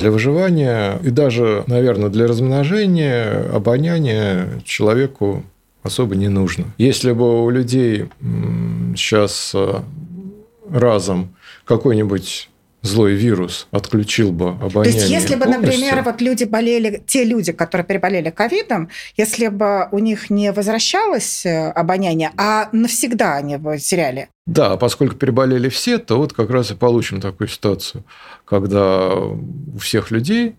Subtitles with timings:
[0.00, 5.44] Для выживания и даже, наверное, для размножения обоняние человеку
[5.82, 6.64] особо не нужно.
[6.78, 8.06] Если бы у людей
[8.96, 9.80] сейчас э,
[10.70, 11.34] разом
[11.64, 12.49] какой-нибудь
[12.82, 14.92] злой вирус отключил бы обоняние.
[14.92, 19.88] То есть, если бы, например, вот люди болели, те люди, которые переболели ковидом, если бы
[19.92, 24.28] у них не возвращалось э, обоняние, а навсегда они бы теряли.
[24.46, 28.04] Да, поскольку переболели все, то вот как раз и получим такую ситуацию,
[28.44, 30.56] когда у всех людей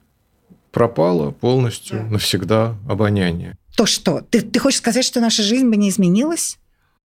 [0.72, 2.04] пропало полностью да.
[2.06, 3.58] навсегда обоняние.
[3.76, 4.22] То что?
[4.30, 6.58] Ты, ты хочешь сказать, что наша жизнь бы не изменилась?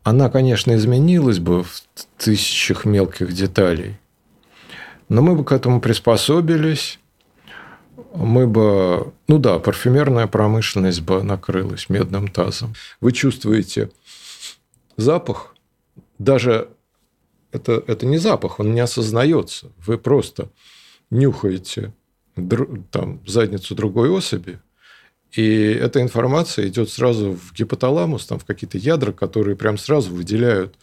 [0.04, 1.82] Она, конечно, изменилась бы в
[2.16, 3.96] тысячах мелких деталей.
[5.08, 6.98] Но мы бы к этому приспособились,
[8.14, 12.74] мы бы, ну да, парфюмерная промышленность бы накрылась медным тазом.
[13.00, 13.90] Вы чувствуете
[14.96, 15.54] запах,
[16.18, 16.68] даже
[17.52, 19.72] это, это не запах, он не осознается.
[19.78, 20.50] Вы просто
[21.10, 21.92] нюхаете
[22.90, 24.60] там, задницу другой особи,
[25.32, 30.76] и эта информация идет сразу в гипоталамус, там, в какие-то ядра, которые прям сразу выделяют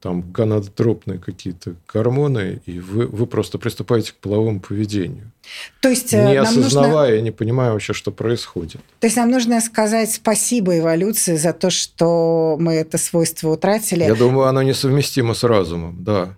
[0.00, 5.32] там гонадотропные какие-то гормоны, и вы, вы просто приступаете к половому поведению.
[5.80, 7.24] То есть, э, не осознавая, нужно...
[7.24, 8.80] не понимая вообще, что происходит.
[9.00, 14.04] То есть нам нужно сказать спасибо эволюции за то, что мы это свойство утратили.
[14.04, 16.36] Я думаю, оно несовместимо с разумом, да.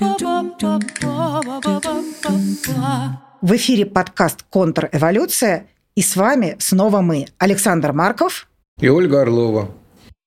[0.00, 0.04] В
[3.56, 8.46] эфире подкаст «Контрэволюция», и с вами снова мы, Александр Марков
[8.80, 9.74] и Ольга Орлова.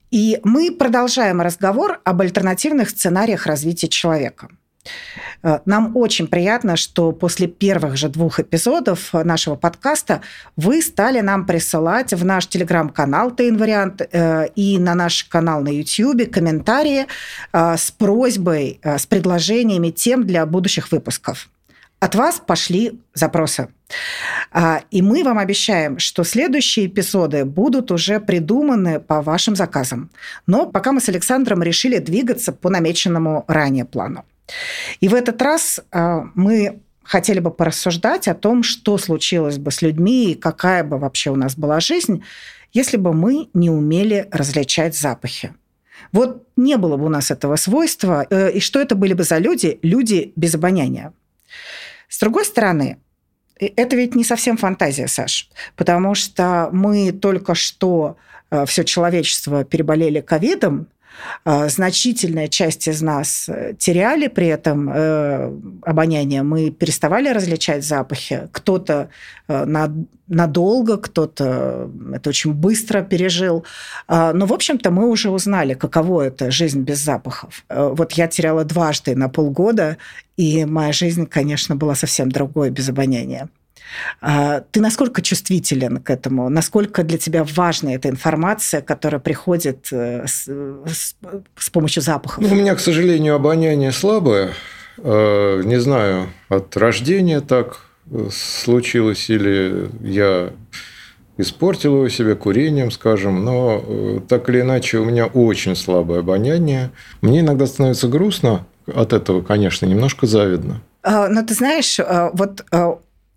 [0.10, 4.50] И мы продолжаем разговор об альтернативных сценариях развития человека.
[5.44, 10.22] Э, нам очень приятно, что после первых же двух эпизодов нашего подкаста
[10.56, 16.32] вы стали нам присылать в наш телеграм-канал «Тейн-вариант» э, и на наш канал на YouTube
[16.32, 17.08] комментарии
[17.54, 21.50] э, с просьбой, с предложениями тем для будущих выпусков.
[22.00, 23.68] От вас пошли запросы.
[24.90, 30.10] И мы вам обещаем, что следующие эпизоды будут уже придуманы по вашим заказам.
[30.48, 34.26] Но пока мы с Александром решили двигаться по намеченному ранее плану.
[35.00, 39.82] И в этот раз а, мы хотели бы порассуждать о том, что случилось бы с
[39.82, 42.24] людьми и какая бы вообще у нас была жизнь,
[42.74, 45.54] если бы мы не умели различать запахи.
[46.12, 49.38] Вот не было бы у нас этого свойства, э, и что это были бы за
[49.38, 49.80] люди?
[49.82, 51.14] Люди без обоняния.
[52.08, 52.98] С другой стороны,
[53.60, 58.18] это ведь не совсем фантазия, Саш, потому что мы только что
[58.50, 60.88] э, все человечество переболели ковидом,
[61.46, 65.52] значительная часть из нас э, теряли при этом э,
[65.84, 66.44] обоняние.
[66.44, 68.50] Мы переставали различать запахи.
[68.52, 69.10] Кто-то
[69.48, 69.66] э,
[70.28, 73.66] надолго, кто-то это очень быстро пережил.
[74.08, 77.66] А, но, в общем-то, мы уже узнали, каково это жизнь без запахов.
[77.70, 79.98] Вот я теряла дважды на полгода,
[80.38, 83.50] и моя жизнь, конечно, была совсем другой без обоняния.
[84.22, 86.50] А, ты насколько чувствителен к этому?
[86.50, 91.16] Насколько для тебя важна эта информация, которая приходит э, с, с,
[91.58, 92.44] с помощью запахов?
[92.44, 94.52] Ну, у меня, к сожалению, обоняние слабое.
[94.98, 100.52] А, не знаю, от рождения так э, случилось или я
[101.38, 106.92] испортил его себе курением, скажем, но э, так или иначе у меня очень слабое обоняние.
[107.22, 110.82] Мне иногда становится грустно от этого, конечно, немножко завидно.
[111.04, 112.00] А, но ты знаешь,
[112.34, 112.64] вот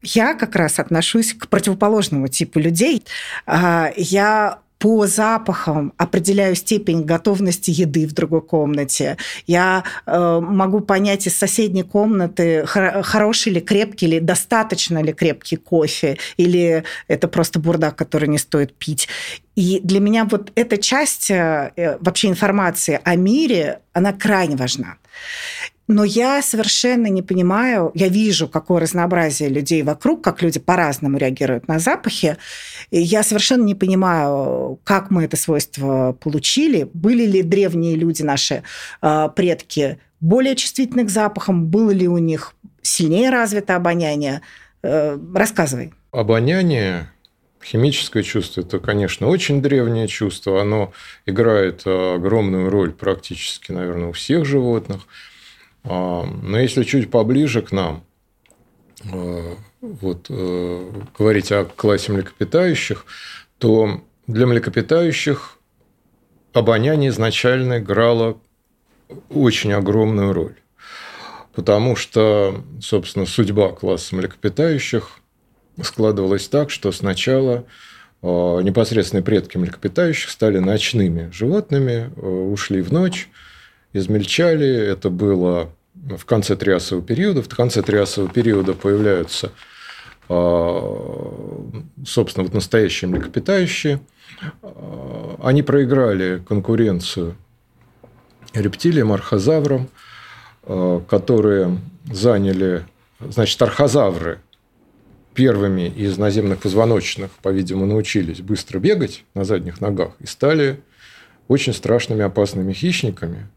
[0.04, 3.04] я как раз отношусь к противоположному типу людей.
[3.47, 9.16] А, я по запахам определяю степень готовности еды в другой комнате.
[9.47, 16.19] Я э, могу понять из соседней комнаты, хороший ли, крепкий ли, достаточно ли крепкий кофе,
[16.37, 19.09] или это просто бурдак, который не стоит пить.
[19.56, 24.97] И для меня вот эта часть э, вообще информации о мире, она крайне важна.
[25.86, 31.69] Но я совершенно не понимаю, я вижу, какое разнообразие людей вокруг, как люди по-разному реагируют
[31.69, 32.38] на запахи.
[32.90, 36.88] И я совершенно не понимаю, как мы это свойство получили.
[36.94, 38.62] Были ли древние люди, наши
[39.02, 41.66] э, предки, более чувствительны к запахам?
[41.66, 44.40] Было ли у них сильнее развито обоняние?
[44.82, 45.92] Э, рассказывай.
[46.12, 47.10] Обоняние
[47.62, 50.60] Химическое чувство– это, конечно, очень древнее чувство.
[50.60, 50.92] Оно
[51.25, 55.02] играет огромную роль практически, наверное, у всех животных–
[55.84, 58.04] но если чуть поближе к нам,
[59.12, 63.04] а, вот, э, говорить о классе млекопитающих,
[63.58, 65.58] то для млекопитающих
[66.54, 68.38] обоняние изначально играло
[69.28, 70.54] очень огромную роль.
[71.54, 75.20] потому что, собственно, судьба класса млекопитающих
[75.80, 77.64] складывалась так, что сначала
[78.22, 83.28] э, непосредственные предки млекопитающих стали ночными животными, ушли в ночь,
[83.94, 84.69] измельчали.
[84.69, 87.43] Это было в конце триасового периода.
[87.43, 89.52] В конце триасового периода появляются,
[90.29, 91.61] э,
[92.06, 94.00] собственно, вот настоящие млекопитающие.
[95.43, 97.37] Они проиграли конкуренцию
[98.52, 99.88] рептилиям, архозаврам,
[101.08, 101.79] которые
[102.11, 102.85] заняли,
[103.20, 104.40] значит, архозавры
[105.35, 110.81] первыми из наземных позвоночных, по-видимому, научились быстро бегать на задних ногах и стали
[111.49, 113.49] очень страшными опасными хищниками.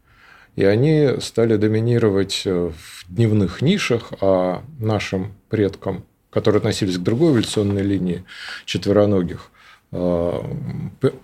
[0.56, 7.32] И они стали доминировать э, в дневных нишах, а нашим предкам, которые относились к другой
[7.32, 8.24] эволюционной линии
[8.64, 9.50] четвероногих,
[9.92, 10.40] э,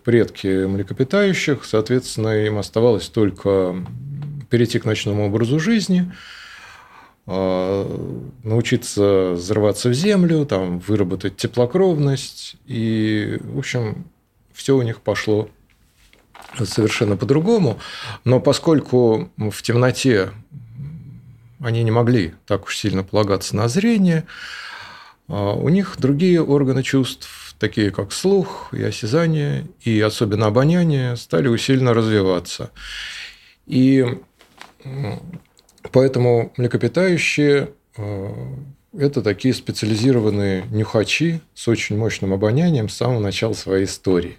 [0.04, 3.74] предки млекопитающих, соответственно, им оставалось только
[4.50, 6.12] перейти к ночному образу жизни–
[7.26, 7.86] а,
[8.42, 12.56] научиться взрываться в землю, там, выработать теплокровность.
[12.66, 14.04] И, в общем,
[14.52, 15.48] все у них пошло
[16.58, 17.78] совершенно по-другому.
[18.24, 20.30] Но поскольку в темноте
[21.60, 24.24] они не могли так уж сильно полагаться на зрение,
[25.28, 31.48] а, у них другие органы чувств, такие как слух и осязание, и особенно обоняние, стали
[31.48, 32.70] усиленно развиваться.
[33.66, 34.06] И
[35.92, 38.34] Поэтому млекопитающие э,–
[38.98, 44.38] это такие специализированные нюхачи с очень мощным обонянием с самого начала своей истории.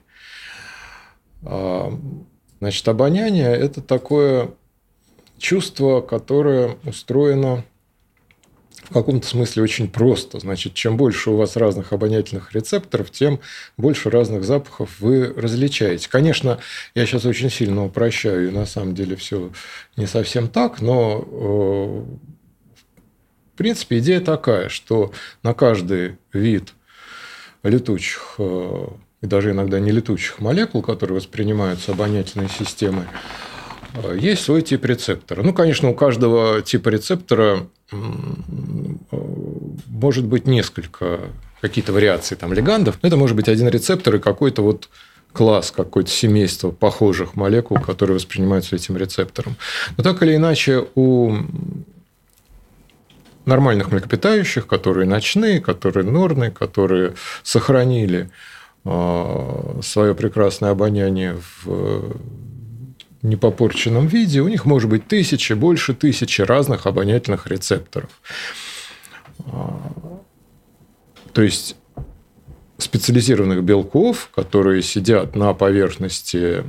[1.45, 1.97] А,
[2.59, 4.51] значит, обоняние– это такое
[5.37, 7.63] чувство, которое устроено
[8.89, 10.39] в каком-то смысле очень просто.
[10.39, 13.39] Значит, чем больше у вас разных обонятельных рецепторов, тем
[13.77, 16.07] больше разных запахов вы различаете.
[16.09, 16.59] Конечно,
[16.93, 19.51] я сейчас очень сильно упрощаю, и на самом деле все
[19.97, 22.03] не совсем так, но э,
[23.53, 25.11] в принципе идея такая, что
[25.41, 26.73] на каждый вид
[27.63, 28.87] летучих э,
[29.25, 33.05] и даже иногда не летучих молекул, которые воспринимаются обонятельной системой,
[33.95, 35.41] э, есть свой тип рецептора.
[35.41, 37.67] Ну, конечно, у каждого типа рецептора
[39.87, 41.19] может быть несколько
[41.61, 42.97] какие-то вариации там легандов.
[43.01, 44.89] Это может быть один рецептор и какой-то вот
[45.33, 49.55] класс, какое-то семейство похожих молекул, которые воспринимаются этим рецептором.
[49.97, 51.37] Но так или иначе у
[53.45, 57.13] нормальных млекопитающих, которые ночные, которые норные, которые
[57.43, 58.29] сохранили
[58.85, 62.17] свое прекрасное обоняние в
[63.25, 68.09] непопорченном виде, у них может быть тысячи, больше тысячи разных обонятельных рецепторов.
[69.47, 69.79] А,
[71.33, 71.75] то есть
[72.77, 76.63] специализированных белков, которые сидят на поверхности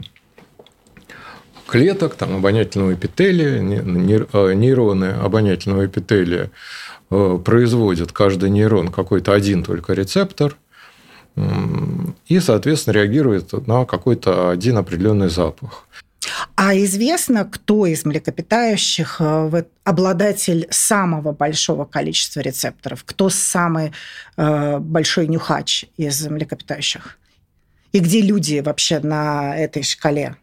[1.66, 3.60] клеток, там, обонятельного эпителия,
[4.32, 6.50] а, нейроны обонятельного эпителия
[7.08, 10.56] производят каждый нейрон какой-то один только рецептор
[12.26, 15.86] и, соответственно, реагирует на какой-то один определенный запах.
[16.54, 23.04] А известно, кто из млекопитающих э, обладатель самого большого количества рецепторов?
[23.04, 23.92] Кто самый
[24.36, 27.18] э, большой нюхач из млекопитающих?
[27.92, 30.36] И где люди вообще на этой шкале?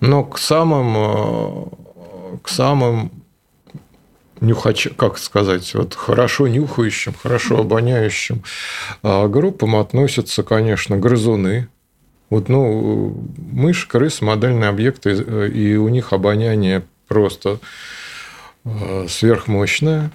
[0.00, 3.21] Но к самым, э, к самым
[4.42, 8.42] нюхач, как сказать, вот хорошо нюхающим, хорошо обоняющим
[9.02, 11.68] группам относятся, конечно, грызуны,
[12.32, 15.12] вот, ну, мышь, крыс, модельные объекты,
[15.48, 17.58] и у них обоняние просто
[18.64, 20.10] э, сверхмощное.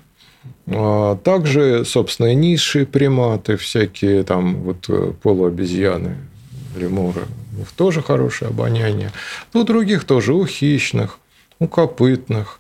[0.66, 6.18] А также, собственно, низшие приматы, всякие там вот э, полуобезьяны,
[6.76, 9.12] лемуры, у них тоже хорошее обоняние.
[9.54, 11.20] Ну, у других тоже, у хищных,
[11.60, 12.60] у копытных.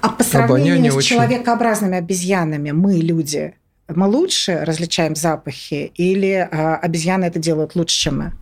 [0.00, 1.16] А по сравнению обоняние с очень...
[1.16, 3.54] человекообразными обезьянами мы, люди,
[3.88, 8.32] мы лучше различаем запахи или а, обезьяны это делают лучше, чем мы?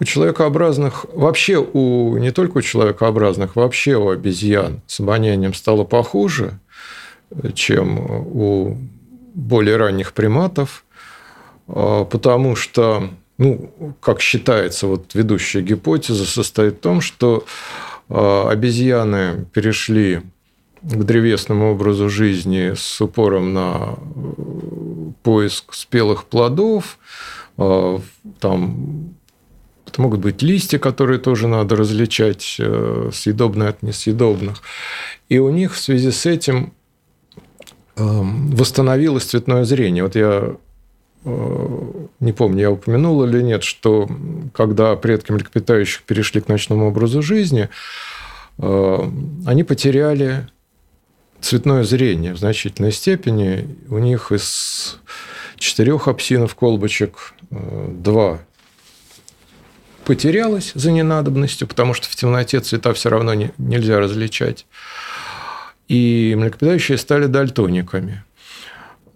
[0.00, 6.58] У человекообразных, вообще у не только у человекообразных, вообще у обезьян с обонянием стало похуже,
[7.54, 8.76] чем у
[9.34, 10.84] более ранних приматов,
[11.68, 17.44] а, потому что, ну, как считается, вот ведущая гипотеза состоит в том, что
[18.08, 20.22] а, обезьяны перешли
[20.84, 26.98] к древесному образу жизни с упором на э, поиск спелых плодов,
[27.56, 27.98] э,
[28.38, 29.14] там
[29.86, 34.58] это могут быть листья, которые тоже надо различать, э, съедобные от несъедобных.
[35.28, 36.72] И у них в связи с этим
[37.96, 40.02] восстановилось цветное зрение.
[40.02, 40.56] Вот я
[41.24, 44.08] не помню, я упомянул или нет, что
[44.52, 47.68] когда предки млекопитающих перешли к ночному образу жизни,
[48.58, 50.48] они потеряли
[51.44, 53.76] цветное зрение в значительной степени.
[53.88, 54.98] У них из
[55.56, 58.40] четырех апсинов колбочек э, два
[60.04, 64.66] потерялось за ненадобностью, потому что в темноте цвета все равно не, нельзя различать.
[65.88, 68.24] И млекопитающие стали дальтониками,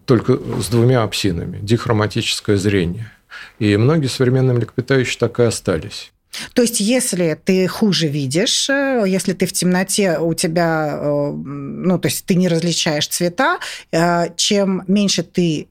[0.05, 3.11] только с двумя апсинами, дихроматическое зрение.
[3.59, 6.13] И многие современные млекопитающие так и остались.
[6.55, 11.99] То есть, если ты хуже видишь, э, если ты в темноте, у тебя, э, ну,
[11.99, 13.59] то есть ты не различаешь цвета,
[13.93, 15.69] э, чем меньше ты,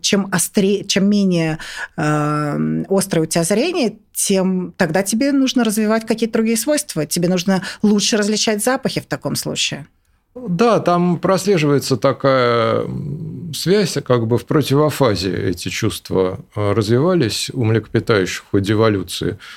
[0.00, 1.58] чем острее, чем менее
[1.96, 7.06] острое у тебя зрение, тем тогда тебе нужно развивать какие-то другие свойства.
[7.06, 9.86] Тебе нужно лучше различать запахи в таком случае.
[10.34, 12.86] Да, там прослеживается такая
[13.54, 18.76] связь, как бы в противофазе эти чувства э, развивались у млекопитающих в ходе.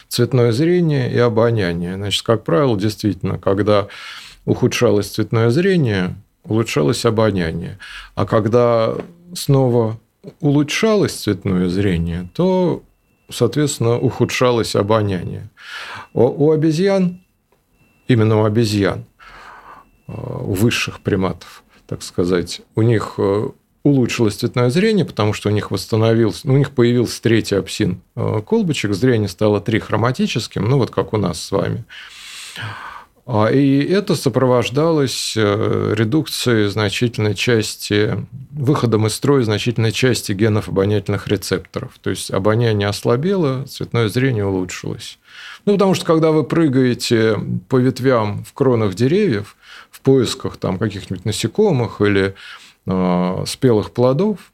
[0.08, 1.96] Цветное зрение и обоняние.
[1.96, 3.88] Значит, как правило, действительно, когда
[4.46, 7.78] ухудшалось цветное зрение, улучшалось обоняние.
[8.16, 8.96] А когда
[9.34, 10.00] снова
[10.40, 12.84] улучшалось цветное зрение, то,
[13.30, 15.50] соответственно, ухудшалось обоняние.
[16.14, 17.22] У обезьян,
[18.08, 19.06] именно у обезьян,
[20.08, 23.50] у э, высших приматов, так сказать, у них э,
[23.86, 28.42] улучшилось цветное зрение, потому что у них восстановился, ну, у них появился третий апсин э,
[28.46, 31.86] колбочек, зрение стало трихроматическим, ну, вот как у нас с вами.
[33.28, 41.92] А, и это сопровождалось редукцией значительной части, выходом из строя значительной части генов обонятельных рецепторов.
[42.02, 45.20] То есть обоняние ослабело, цветное зрение улучшилось.
[45.66, 47.40] Ну, потому что когда вы прыгаете
[47.70, 49.56] по ветвям в кронах деревьев,
[49.92, 52.34] в поисках там каких-нибудь насекомых или э,
[52.86, 54.54] спелых плодов,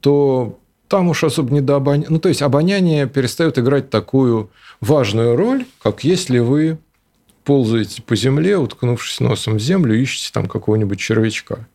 [0.00, 0.58] то
[0.88, 2.08] там уж особо не до обоняния.
[2.10, 6.78] Ну, то есть обоняние перестает играть такую важную роль, как если вы
[7.44, 11.66] ползаете по земле, уткнувшись носом в землю, ищете там какого-нибудь червячка.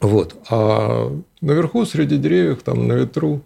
[0.00, 0.36] Вот.
[0.50, 3.42] А наверху, среди деревьев, там на ветру,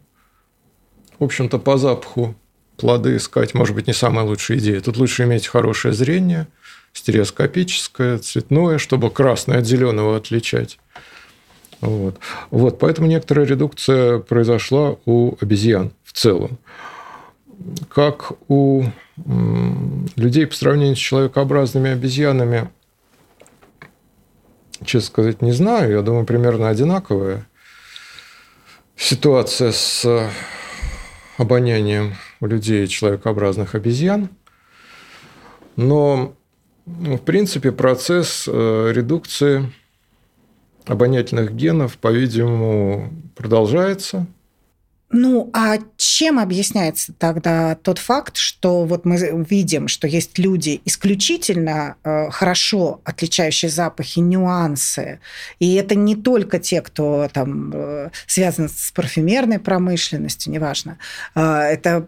[1.19, 2.35] в общем-то, по запаху
[2.77, 4.81] плоды искать, может быть, не самая лучшая идея.
[4.81, 6.47] Тут лучше иметь хорошее зрение–
[6.93, 10.79] стереоскопическое, цветное, чтобы красное от зеленого отличать.
[11.81, 12.19] Вот.
[12.51, 16.59] Вот, поэтому некоторая редукция произошла у обезьян в целом.
[17.89, 18.85] Как у
[20.17, 22.71] людей по сравнению с человекообразными обезьянами,
[24.85, 25.93] честно сказать, не знаю.
[25.93, 27.47] Я думаю, примерно одинаковая
[28.97, 30.31] ситуация с
[31.39, 34.29] обонянием у людей человекообразных обезьян.
[35.77, 36.35] Но
[36.99, 39.73] в принципе, процесс э, редукции
[40.87, 44.27] обонятельных генов, по-видимому, продолжается.
[45.13, 49.17] Ну, а чем объясняется тогда тот факт, что вот мы
[49.49, 55.19] видим, что есть люди исключительно э, хорошо отличающие запахи, нюансы,
[55.59, 60.97] и это не только те, кто там э, связан с парфюмерной промышленностью, неважно,
[61.35, 62.07] э, это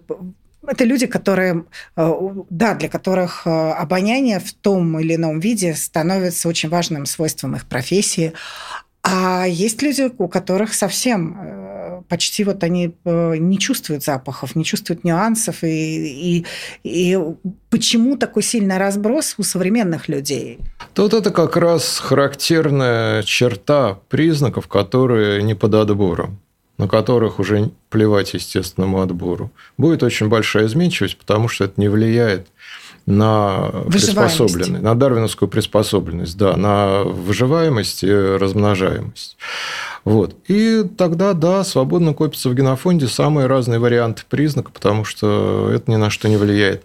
[0.66, 1.64] это люди, которые,
[1.96, 2.12] э,
[2.50, 7.66] да, для которых э, обоняние в том или ином виде становится очень важным свойством их
[7.66, 8.32] профессии.
[9.02, 15.02] А есть люди, у которых совсем э, почти вот они не чувствуют запахов, не чувствуют
[15.02, 15.64] нюансов.
[15.64, 16.46] И, и,
[16.84, 17.18] и
[17.68, 20.60] почему такой сильный разброс у современных людей?
[20.96, 26.38] Вот это как раз характерная черта признаков, которые не под отбором
[26.82, 29.52] на которых уже плевать естественному отбору.
[29.78, 32.48] Будет очень большая изменчивость, потому что это не влияет
[33.06, 39.36] на приспособленность, на дарвиновскую приспособленность, да, на выживаемость и размножаемость.
[40.04, 40.34] Вот.
[40.48, 45.96] И тогда, да, свободно копятся в генофонде самые разные варианты признака, потому что это ни
[45.96, 46.82] на что не влияет.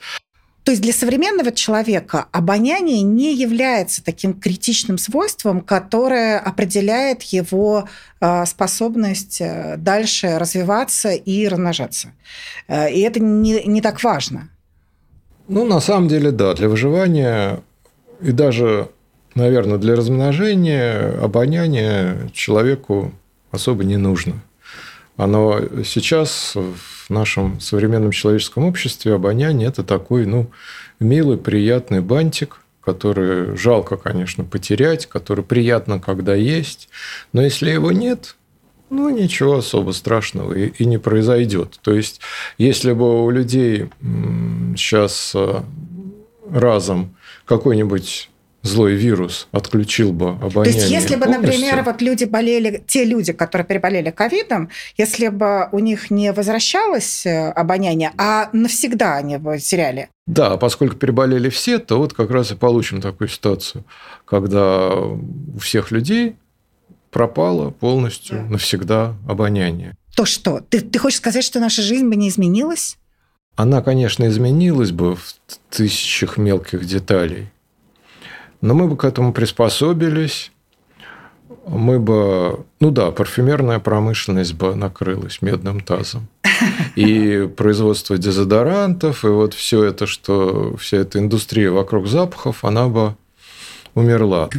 [0.68, 7.88] То есть для современного человека обоняние не является таким критичным свойством, которое определяет его
[8.20, 12.10] а, способность э, дальше развиваться и размножаться.
[12.68, 14.50] Э, и это не, не так важно.
[15.48, 16.54] Ну, на самом деле, да.
[16.54, 17.62] Для выживания
[18.20, 18.90] и даже,
[19.36, 23.14] наверное, для размножения обоняние человеку
[23.52, 24.44] особо не нужно.
[25.18, 30.52] Оно сейчас в нашем современном человеческом обществе обоняние– это такой, ну,
[31.00, 36.88] милый, приятный бантик, который жалко, конечно, потерять, который приятно, когда есть,
[37.34, 38.36] но если его нет,
[38.90, 41.80] ну, ничего особо страшного и, и не произойдет.
[41.82, 42.22] То есть,
[42.58, 43.90] если бы у людей
[44.78, 45.62] сейчас э,
[46.50, 48.30] разом какой-нибудь
[48.68, 53.04] злой вирус отключил бы обоняние То есть, если бы, полностью, например, вот люди болели, те
[53.06, 59.38] люди, которые переболели ковидом, если бы у них не возвращалось э, обоняние, а навсегда они
[59.38, 60.10] бы теряли.
[60.28, 63.84] Да, поскольку переболели все, то вот как раз и получим такую ситуацию,
[64.26, 66.36] когда у всех людей
[67.12, 68.44] пропало полностью Да.
[68.52, 69.96] навсегда обоняние.
[70.16, 70.60] То что?
[70.60, 72.98] Ты, ты хочешь сказать, что наша жизнь бы не изменилась?
[73.56, 75.36] Она, конечно, изменилась бы в
[75.70, 77.50] тысячах мелких деталей,
[78.62, 80.52] но мы бы к этому приспособились,
[81.68, 86.28] мы бы, ну да, парфюмерная промышленность бы накрылась медным тазом.
[86.96, 93.16] И производство дезодорантов, и вот все это, что вся эта индустрия вокруг запахов, она бы
[93.94, 94.50] умерла.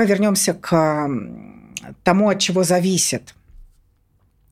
[0.00, 1.10] Давай вернемся к
[2.04, 3.34] тому, от чего зависит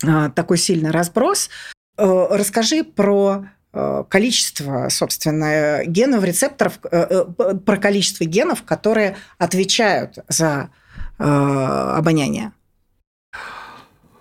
[0.06, 1.48] а, такой сильный разброс.
[1.96, 7.24] Э, Расскажи про э, количество, собственно, генов, рецепторов, э,
[7.64, 10.68] про количество генов, которые отвечают за
[11.16, 12.52] обоняние.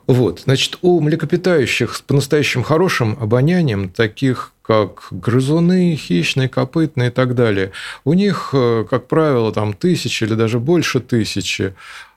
[0.07, 7.35] Вот, значит, у млекопитающих с по-настоящему хорошим обонянием, таких как грызуны, хищные, копытные и так
[7.35, 7.71] далее,
[8.05, 11.73] у них, э, как правило, там тысячи или даже больше тысячи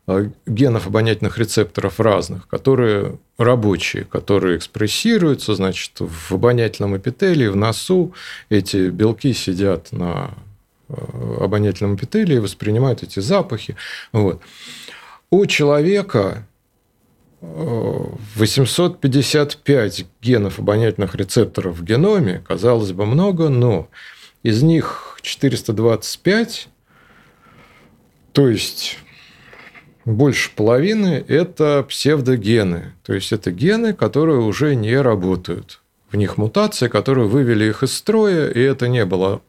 [0.06, 8.14] э, генов обонятельных рецепторов разных, которые рабочие, которые экспрессируются, значит, в обонятельном эпителии, в носу.
[8.50, 10.30] Эти белки сидят на
[10.88, 10.94] э,
[11.40, 13.76] обонятельном эпителии, воспринимают эти запахи.
[14.12, 14.40] Вот.
[15.30, 16.46] У человека
[17.40, 23.88] 855 генов обонятельных рецепторов в геноме, казалось бы, много, но
[24.42, 26.68] из них 425,
[28.32, 28.98] то есть
[30.04, 32.92] больше половины, это псевдогены.
[33.04, 35.80] То есть это гены, которые уже не работают.
[36.10, 39.42] В них мутации, которые вывели их из строя, и это не было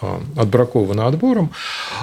[0.00, 1.50] а, отбраковано отбором.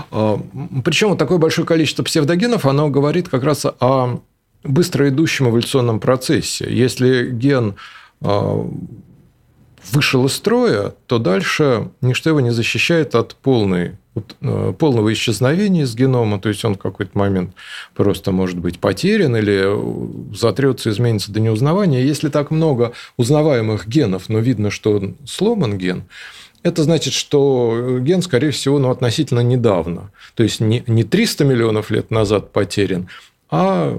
[0.09, 0.41] А,
[0.83, 4.21] Причем вот такое большое количество псевдогенов, оно говорит как раз о
[4.63, 6.67] быстро идущем эволюционном процессе.
[6.69, 7.75] Если ген
[8.21, 8.69] а,
[9.91, 13.97] вышел из строя, то дальше ничто его не защищает от полной,
[14.41, 17.53] э, полного исчезновения из генома, то есть он в какой-то момент
[17.95, 22.03] просто может быть потерян или затрется, изменится до неузнавания.
[22.03, 26.03] Если так много узнаваемых генов, но видно, что он сломан ген,
[26.63, 30.11] это значит, что ген, скорее всего, ну, относительно недавно.
[30.35, 33.07] То есть не 300 миллионов лет назад потерян,
[33.51, 33.97] а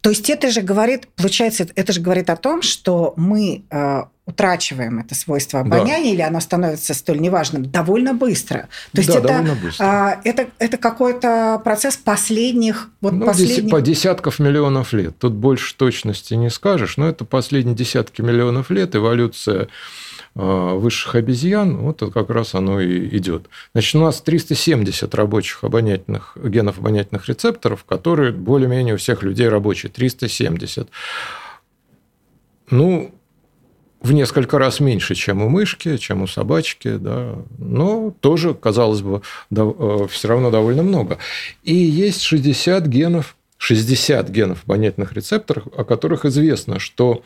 [0.00, 4.98] То есть это же говорит, получается, это же говорит о том, что мы э, утрачиваем
[4.98, 5.76] это свойство Да.
[5.76, 8.68] обоняния, или оно становится столь неважным довольно быстро.
[8.92, 9.84] То есть да, это, довольно быстро.
[9.84, 13.70] а, это, это какой-то процесс последних, вот Ну, последних...
[13.70, 15.16] по десятков миллионов лет.
[15.18, 19.68] Тут больше точности не скажешь, но это последние десятки миллионов лет эволюция
[20.34, 23.48] высших обезьян, вот как раз оно и идет.
[23.74, 29.92] Значит, у нас 370 рабочих обонятельных, генов обонятельных рецепторов, которые более-менее у всех людей рабочие.
[29.92, 30.88] 370.
[32.70, 33.14] Ну,
[34.00, 39.20] в несколько раз меньше, чем у мышки, чем у собачки, да, но тоже, казалось бы,
[40.08, 41.18] все равно довольно много.
[41.62, 47.22] И есть 60 генов, 60 генов обонятельных рецепторов, о которых известно, что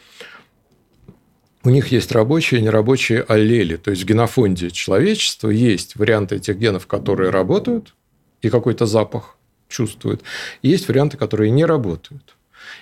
[1.66, 3.74] у них есть рабочие и нерабочие аллели.
[3.76, 7.94] То есть в генофонде человечества есть варианты этих генов, которые работают
[8.40, 9.36] и какой-то запах
[9.68, 10.22] чувствуют.
[10.62, 12.36] И есть варианты, которые не работают.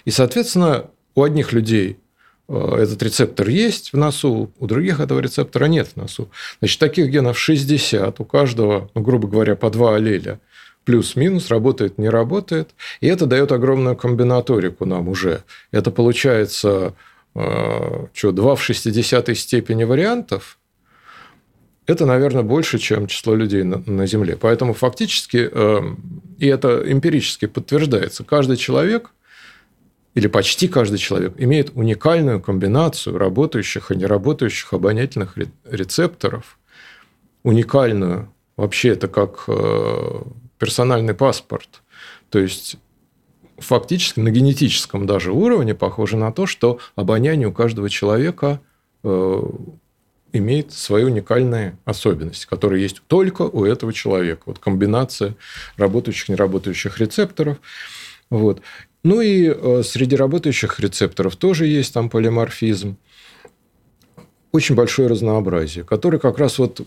[0.05, 1.97] И, соответственно, у одних людей
[2.47, 6.31] э, этот рецептор есть в носу, у других этого рецептора нет в носу.
[6.59, 10.41] Значит, таких генов 60, у каждого, ну, грубо говоря, по два аллеля
[10.85, 12.75] плюс-минус, работает, не работает.
[13.01, 15.43] И это дает огромную комбинаторику нам уже.
[15.73, 16.95] Это получается
[17.35, 20.59] что, 2 в 60 степени вариантов,
[21.87, 24.37] это, наверное, больше, чем число людей на, на Земле.
[24.41, 25.81] Поэтому фактически, э,
[26.39, 29.11] и это эмпирически подтверждается, каждый человек
[30.15, 36.59] или почти каждый человек имеет уникальную комбинацию работающих и неработающих обонятельных ре- рецепторов.
[37.43, 38.33] Уникальную.
[38.57, 40.23] Вообще это как э,
[40.59, 41.83] персональный паспорт.
[42.31, 42.77] То есть
[43.59, 48.61] фактически на генетическом даже уровне похоже на то, что обоняние у каждого человека
[49.03, 49.43] э,
[50.33, 54.43] имеет свои уникальные особенности, которые есть только у этого человека.
[54.47, 55.37] Вот комбинация
[55.77, 57.59] работающих и неработающих рецепторов.
[58.31, 58.61] Вот.
[59.05, 62.97] Ну и э, среди работающих рецепторов тоже есть там полиморфизм.
[64.51, 66.81] очень большое разнообразие, которое как раз вот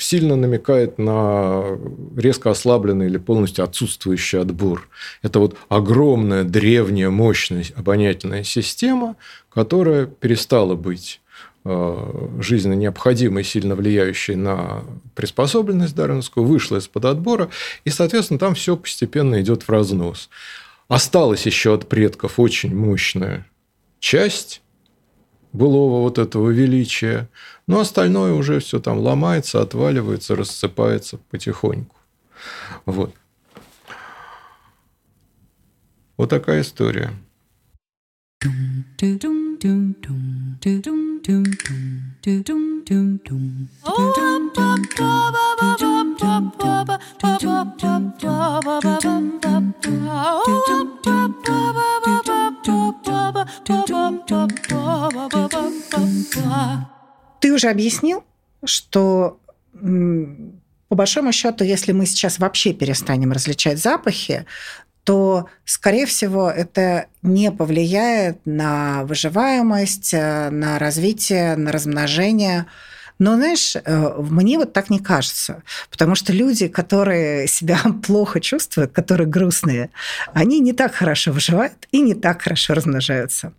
[0.00, 1.78] сильно намекает на
[2.16, 4.88] резко ослабленный или полностью отсутствующий отбор.
[5.22, 9.16] Это вот огромная, древняя, мощная обонятельная система,
[9.50, 11.20] которая перестала быть
[11.64, 14.82] э, жизненно необходимой, сильно влияющей на
[15.14, 17.50] приспособленность дарвинскую, вышла из-под отбора,
[17.84, 20.30] и, соответственно, там все постепенно идет в разнос.
[20.88, 23.46] Осталась еще от предков очень мощная
[24.00, 24.62] часть
[25.52, 27.28] былого вот этого величия,
[27.70, 31.94] но остальное уже все там ломается, отваливается, рассыпается потихоньку.
[32.84, 33.14] Вот.
[36.16, 37.12] Вот такая история.
[57.40, 58.24] Ты уже объяснил,
[58.64, 59.40] что
[59.72, 64.44] по большому счету, если мы сейчас вообще перестанем различать запахи,
[65.04, 72.66] то, скорее всего, это не повлияет на выживаемость, э, на развитие, на размножение.
[73.18, 75.62] Но, знаешь, э, мне вот так не кажется.
[75.90, 79.90] Потому что люди, которые себя плохо чувствуют, которые грустные,
[80.34, 83.52] они не так хорошо выживают и не так хорошо размножаются.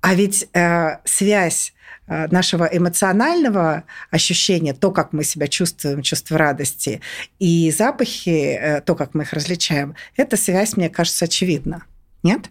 [0.00, 1.72] А ведь э, связь
[2.08, 7.00] нашего эмоционального ощущения, то, как мы себя чувствуем, чувство радости,
[7.38, 11.84] и запахи, э, то, как мы их различаем, эта связь, мне кажется, очевидна.
[12.22, 12.50] Нет?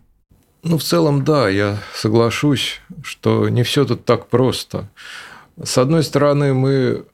[0.64, 4.90] Ну, в целом, да, я соглашусь, что не все тут так просто.
[5.62, 7.06] С одной стороны, мы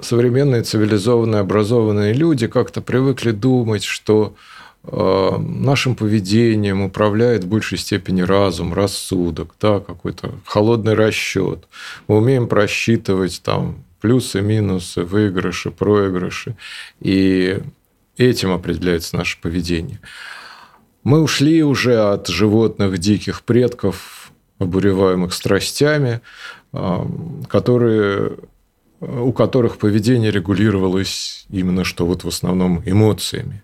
[0.00, 4.55] современные цивилизованные, образованные люди как-то привыкли думать, что Э,
[4.90, 11.66] нашим поведением управляет в большей степени разум, рассудок, да, какой-то холодный расчет.
[12.08, 16.56] Мы умеем просчитывать там плюсы, минусы, выигрыши, проигрыши.
[17.00, 17.58] И
[18.16, 20.00] этим определяется наше поведение.
[21.02, 26.20] Мы ушли уже от животных диких предков, обуреваемых страстями,
[26.72, 27.06] э,
[27.48, 28.36] которые
[29.00, 33.62] у которых поведение регулировалось именно что вот в основном эмоциями.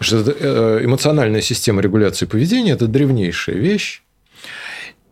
[0.00, 4.02] Э, эмоциональная система регуляции поведения– это древнейшая вещь.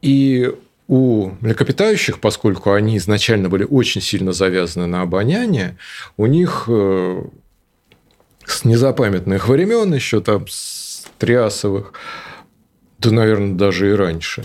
[0.02, 0.52] И
[0.86, 5.78] у млекопитающих, поскольку они изначально были очень сильно завязаны на обоняние,
[6.18, 7.22] у них э,
[8.44, 11.94] с незапамятных времен, еще там с триасовых,
[12.98, 14.44] да, наверное, даже и раньше,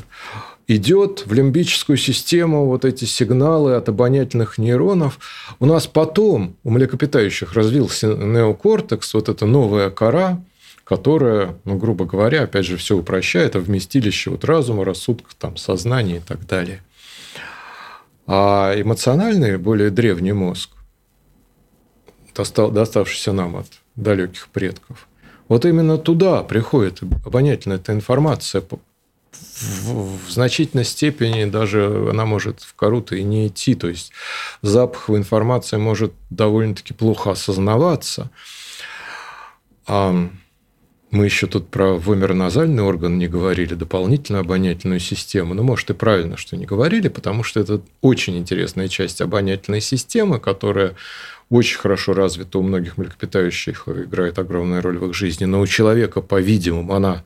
[0.70, 5.20] идет в лимбическую систему вот эти сигналы от обонятельных нейронов.
[5.60, 10.44] У нас потом у млекопитающих развился неокортекс, вот эта новая кора,
[10.84, 16.18] которая, ну, грубо говоря, опять же, все упрощает, а вместилище вот разума, рассудка, там, сознания
[16.18, 16.84] и так далее.
[18.28, 20.70] А эмоциональный, более древний мозг,
[22.36, 25.08] доставшийся нам от далеких предков,
[25.48, 28.62] вот именно туда приходит обонятельная эта информация
[29.32, 33.76] в, в значительной степени даже она может в кору-то и не идти.
[33.76, 34.12] То есть
[34.62, 38.30] запаховая информация может довольно-таки плохо осознаваться.
[39.88, 40.30] А
[41.12, 45.56] мы еще тут про вомероназальный орган не говорили, дополнительную обонятельную систему.
[45.56, 50.39] Ну, может, и правильно, что не говорили, потому что это очень интересная часть обонятельной системы,
[50.39, 50.96] которая
[51.50, 55.46] очень хорошо развита у многих млекопитающих, играет огромную роль в их жизни.
[55.46, 57.24] Но у человека, по-видимому, она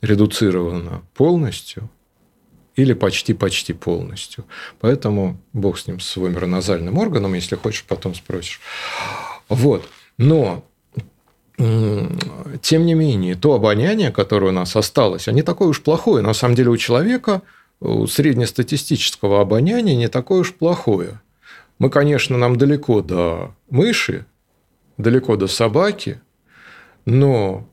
[0.00, 1.90] редуцировано полностью
[2.76, 4.44] или почти-почти полностью.
[4.80, 8.60] Поэтому бог с ним, с вомероназальным органом, если хочешь, потом спросишь.
[9.48, 9.88] Вот.
[10.16, 10.64] Но
[11.56, 16.22] тем не менее, то обоняние, которое у нас осталось, а не такое уж плохое.
[16.22, 17.42] На самом деле у человека,
[17.80, 21.20] у среднестатистического обоняния не такое уж плохое.
[21.80, 24.24] Мы, конечно, нам далеко до мыши,
[24.98, 26.20] далеко до собаки,
[27.04, 27.68] но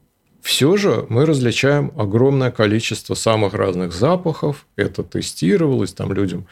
[0.46, 4.68] все же мы различаем огромное количество самых разных запахов.
[4.76, 6.46] Это тестировалось, там людям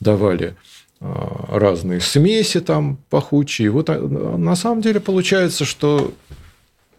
[0.00, 0.54] давали
[1.00, 3.70] а, разные смеси там пахучие.
[3.70, 6.12] Вот а, на самом деле получается, что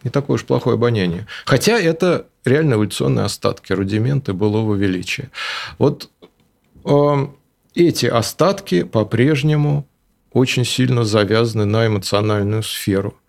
[0.02, 1.28] не такое уж плохое обоняние.
[1.44, 5.30] Хотя это реально эволюционные остатки, рудименты былого величия.
[5.78, 6.10] Вот
[6.84, 7.26] э,
[7.76, 9.86] эти остатки по-прежнему
[10.32, 13.19] очень сильно завязаны на эмоциональную сферу.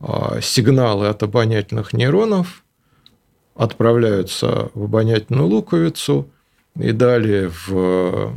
[0.00, 2.64] А, сигналы от обонятельных нейронов
[3.54, 6.30] отправляются в обонятельную луковицу
[6.76, 8.34] и далее в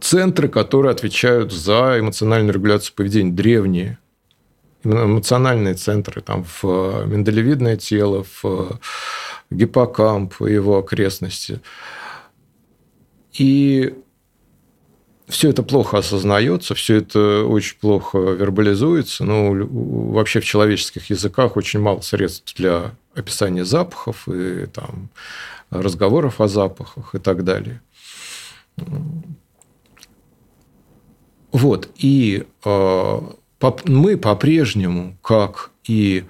[0.00, 3.98] центры, которые отвечают за эмоциональную регуляцию поведения, древние
[4.84, 8.78] эмоциональные центры, там в миндалевидное тело, в
[9.50, 11.60] гиппокамп и его окрестности.
[13.32, 13.94] И
[15.28, 19.24] все это плохо осознается, все это очень плохо вербализуется.
[19.24, 19.66] Ну,
[20.12, 25.10] вообще в человеческих языках очень мало средств для описания запахов и там,
[25.70, 27.80] разговоров о запахах и так далее.
[31.52, 31.88] Вот.
[31.96, 33.20] И э,
[33.84, 36.24] мы по-прежнему, как и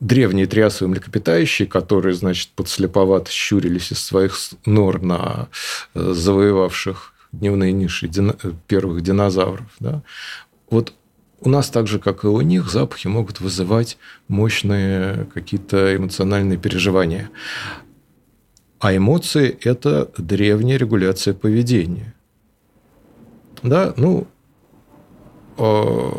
[0.00, 5.48] древние триасовые млекопитающие, которые, значит, подслеповато щурились из своих нор на
[5.94, 8.36] э, завоевавших дневные ниши дина...
[8.66, 9.70] первых динозавров.
[9.78, 10.02] Да?
[10.70, 10.94] Вот
[11.40, 17.30] у нас так же, как и у них, запахи могут вызывать мощные какие-то эмоциональные переживания.
[18.78, 22.14] А эмоции– это древняя регуляция поведения.
[23.62, 24.26] Да, ну,
[25.58, 26.10] э,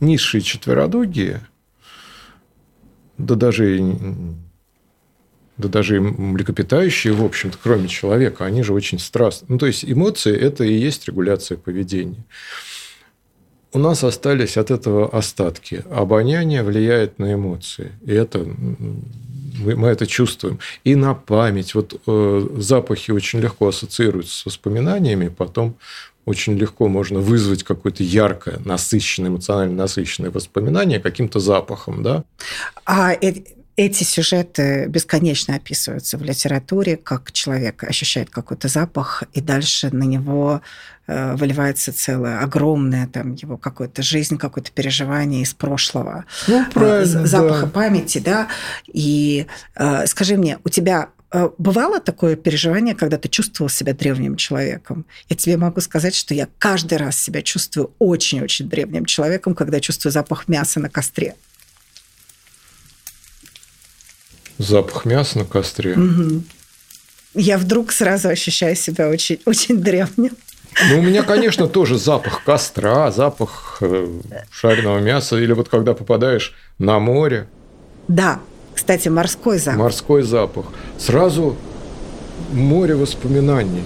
[0.00, 1.40] низшие четвероногие,
[3.16, 3.80] да даже
[5.56, 9.46] да даже млекопитающие, в общем-то, кроме человека, они же очень страстны.
[9.50, 12.24] Ну, то есть эмоции– это и есть регуляция поведения.
[13.72, 15.84] У нас остались от этого остатки.
[15.90, 17.92] Обоняние влияет на эмоции.
[18.04, 20.58] И это мы, мы это чувствуем.
[20.84, 21.74] И на память.
[21.74, 25.76] Вот э, запахи очень легко ассоциируются с воспоминаниями, потом
[26.24, 32.02] очень легко можно вызвать какое-то яркое, насыщенное, эмоционально насыщенное воспоминание каким-то запахом.
[32.02, 32.24] Да?
[32.84, 33.12] А
[33.76, 40.60] эти сюжеты бесконечно описываются в литературе, как человек ощущает какой-то запах, и дальше на него
[41.08, 46.24] э, выливается целая огромная там его какая-то жизнь, какое-то переживание из прошлого.
[46.46, 47.72] Ну, э, Запаха да.
[47.72, 48.48] памяти, да.
[48.86, 51.08] И э, скажи мне, у тебя
[51.58, 55.04] бывало такое переживание, когда ты чувствовал себя древним человеком?
[55.28, 60.12] Я тебе могу сказать, что я каждый раз себя чувствую очень-очень древним человеком, когда чувствую
[60.12, 61.34] запах мяса на костре.
[64.58, 65.94] Запах мяса на костре.
[65.94, 66.42] Угу.
[67.34, 70.32] Я вдруг сразу ощущаю себя очень, очень древним.
[70.90, 74.08] Ну, у меня, конечно, тоже запах костра, запах э,
[74.50, 75.36] жареного мяса.
[75.36, 77.48] Или вот когда попадаешь на море.
[78.08, 78.40] Да,
[78.74, 79.78] кстати, морской запах.
[79.78, 80.66] Морской запах.
[80.98, 81.56] Сразу
[82.52, 83.82] море воспоминаний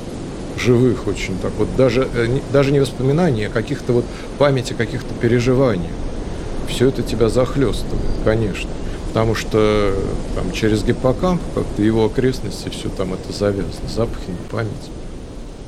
[0.58, 4.04] живых очень так вот даже э, даже не воспоминаний а каких-то вот
[4.38, 5.90] памяти каких-то переживаний
[6.68, 8.70] все это тебя захлестывает конечно
[9.18, 9.96] потому что
[10.36, 14.70] там, через гиппокамп, как-то его окрестности, все там это завязано, запахи, память.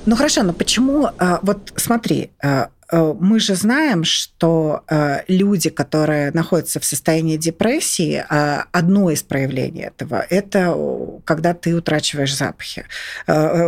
[0.06, 4.84] Ну хорошо, но почему, а, вот смотри, а, а, мы же знаем, что
[5.26, 8.24] люди, которые находятся в состоянии депрессии,
[8.70, 10.76] одно из проявлений этого– это
[11.24, 12.84] когда ты утрачиваешь запахи,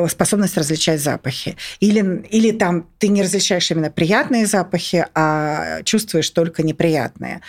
[0.09, 1.57] способность различать запахи.
[1.81, 7.41] Или, или там ты не различаешь именно приятные запахи, а чувствуешь только неприятные.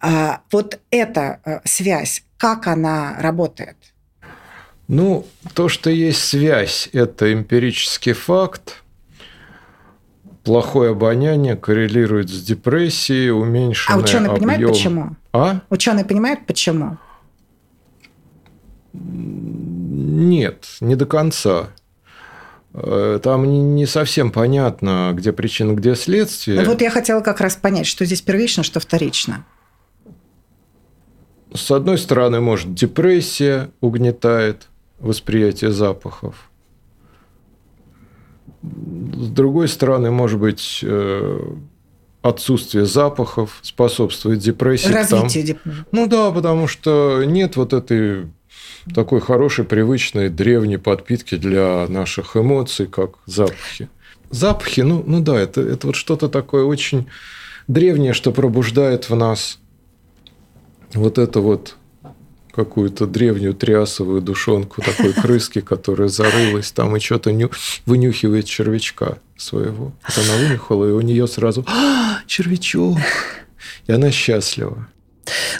[0.00, 3.76] А вот эта э, связь, как она работает?
[4.88, 8.82] Ну, то, что есть связь, это эмпирический факт.
[10.42, 14.38] Плохое обоняние коррелирует с депрессией, уменьшенный А ученые объем...
[14.38, 15.16] понимают, почему?
[15.32, 15.60] А?
[15.68, 16.98] Ученые понимают, почему?
[18.92, 21.68] Нет, не до конца.
[22.72, 26.62] Э, там не совсем понятно, где причина, где следствие.
[26.62, 29.44] Ну, вот я хотела как раз понять, что здесь первично, что вторично.
[31.54, 36.50] С одной стороны, может, депрессия угнетает восприятие запахов.
[38.62, 41.40] С другой стороны, может быть, э,
[42.22, 44.92] отсутствие запахов способствует депрессии.
[44.92, 45.84] Развитию депрессии.
[45.92, 48.26] Ну да, потому что нет вот этой
[48.94, 53.88] такой хорошей, привычной, древней подпитки для наших эмоций, как запахи.
[54.30, 57.08] Запахи, ну, ну да, это, это вот что-то такое очень
[57.66, 59.58] древнее, что пробуждает в нас
[60.94, 61.76] вот это вот
[62.52, 67.50] какую-то древнюю триасовую душонку такой крыски, которая зарылась там и что-то ню...
[67.86, 69.92] вынюхивает червячка своего.
[70.06, 72.98] Вот она вынюхала, и у нее сразу а, червячок.
[73.86, 74.88] И она счастлива.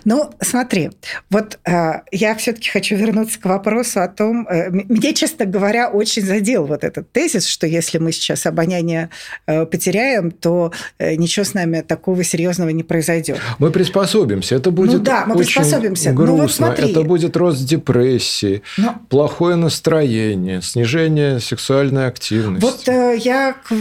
[0.05, 0.91] Ну, смотри,
[1.31, 6.23] вот э, я все-таки хочу вернуться к вопросу о том, э, мне, честно говоря, очень
[6.23, 9.11] задел вот этот тезис, что если мы сейчас обоняние
[9.47, 13.39] э, потеряем, то э, ничего с нами такого серьезного не произойдет.
[13.59, 16.13] Мы приспособимся, это будет ну, да, мы очень приспособимся.
[16.13, 16.91] грустно, ну, вот смотри.
[16.91, 18.97] это будет рост депрессии, Но...
[19.09, 22.65] плохое настроение, снижение сексуальной активности.
[22.65, 23.75] Вот э, я к,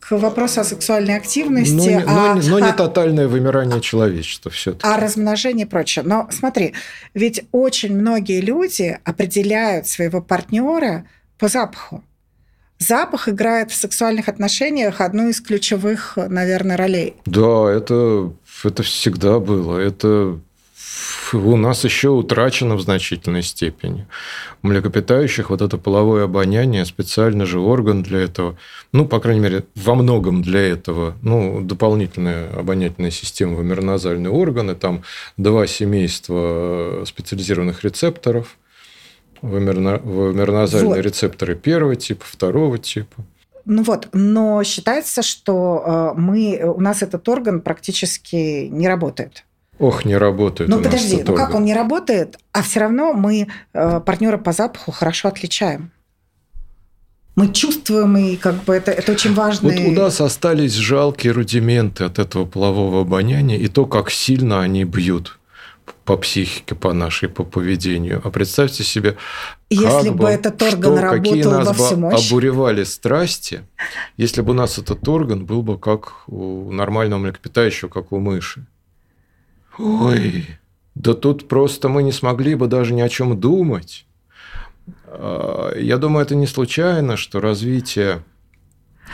[0.00, 4.94] к вопросу о сексуальной активности, но, а, но, но не а, тотальное вымирание человечества все-таки
[4.94, 6.04] а размножение и прочее.
[6.06, 6.74] Но смотри,
[7.14, 11.06] ведь очень многие люди определяют своего партнера
[11.38, 12.02] по запаху.
[12.78, 17.16] Запах играет в сексуальных отношениях одну из ключевых, наверное, ролей.
[17.24, 18.32] Да, это,
[18.64, 19.78] это всегда было.
[19.78, 20.38] Это
[21.32, 24.06] у нас еще утрачено в значительной степени.
[24.62, 28.56] У млекопитающих вот это половое обоняние, специальный же орган для этого,
[28.92, 35.02] ну, по крайней мере, во многом для этого, ну, дополнительная обонятельная система, вомерназальные органы, там
[35.36, 38.56] два семейства специализированных рецепторов,
[39.42, 41.04] вомерназальные вот.
[41.04, 43.24] рецепторы первого типа, второго типа.
[43.64, 49.44] Ну вот, но считается, что э, мы, у нас этот орган практически не работает.
[49.78, 50.70] Ох, не работает.
[50.70, 54.90] Ну подожди, ну как он не работает, а все равно мы э, партнера по запаху
[54.90, 55.90] хорошо отличаем.
[57.34, 59.68] Мы чувствуем, и как бы это, это очень важно.
[59.68, 64.84] Вот у нас остались жалкие рудименты от этого полового обоняния и то, как сильно они
[64.84, 65.38] бьют
[66.06, 68.22] по психике, по нашей, по поведению.
[68.24, 69.16] А представьте себе,
[69.68, 72.30] если бы, бы этот орган что, работал какие нас во всю мощь.
[72.30, 73.64] обуревали страсти,
[74.16, 78.64] если бы у нас этот орган был бы как у нормального млекопитающего, как у мыши.
[79.78, 80.46] Ой,
[80.94, 84.06] да тут просто мы не смогли бы даже ни о чем думать.
[85.06, 88.22] А, я думаю, это не случайно, что развитие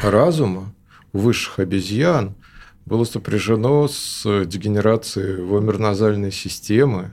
[0.02, 0.72] разума
[1.12, 2.34] у высших обезьян
[2.86, 7.12] было сопряжено с дегенерацией вомерназальной системы,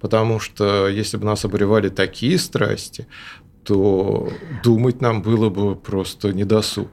[0.00, 3.06] потому что если бы нас обуревали такие страсти,
[3.64, 4.30] то
[4.62, 6.90] думать нам было бы просто недосуг.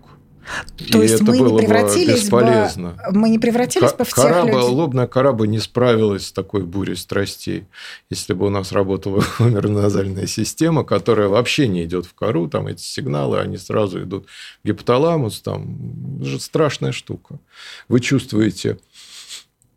[0.91, 2.97] То и есть мы не превратились бесполезно.
[3.09, 4.61] бы, мы не превратились бы в тех кора людей...
[4.61, 7.65] Лобная кора бы не справилась с такой бурей страстей,
[8.09, 9.89] если бы у нас работала нервно
[10.27, 14.27] система, которая вообще не идет в кору, там эти сигналы, они сразу идут
[14.63, 17.39] в гипоталамус, там это же страшная штука.
[17.87, 18.79] Вы чувствуете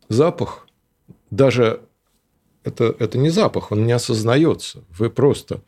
[0.09, 0.67] запах,
[1.29, 1.81] даже
[2.63, 4.83] это, это не запах, он не осознается.
[4.89, 5.63] Вы просто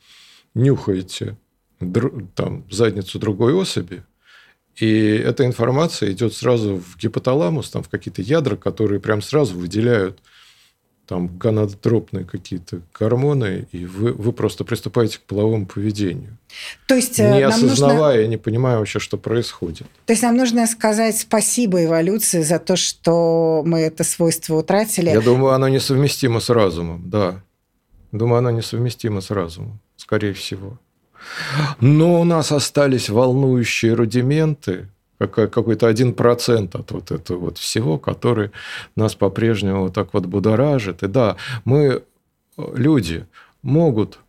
[0.54, 1.38] нюхаете
[2.36, 4.04] там, задницу другой особи,
[4.76, 10.20] и эта информация идет сразу в гипоталамус, там в какие-то ядра, которые прям сразу выделяют
[11.06, 16.38] там гонадотропные какие-то гормоны, и вы, вы просто приступаете к половому поведению.
[16.88, 18.30] То есть, э, не осознавая, нужно...
[18.30, 19.88] не понимая вообще, что происходит.
[20.06, 25.10] То есть нам нужно сказать спасибо эволюции за то, что мы это свойство утратили.
[25.10, 27.44] Я думаю, оно несовместимо с разумом, да.
[28.14, 30.80] Думаю, оно несовместимо с разумом, скорее всего.
[31.80, 38.52] Но у нас остались волнующие рудименты, какой-то один процент от вот этого вот всего, который
[38.96, 41.04] нас по-прежнему вот так вот будоражит.
[41.04, 42.04] И да, мы,
[42.58, 43.26] люди,
[43.62, 44.20] могут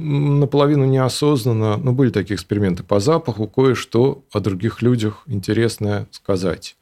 [0.00, 6.76] наполовину неосознанно, ну, были такие эксперименты по запаху, кое-что о других людях интересное сказать.